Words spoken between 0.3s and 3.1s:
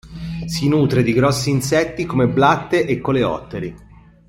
Si nutre di grossi insetti come blatte e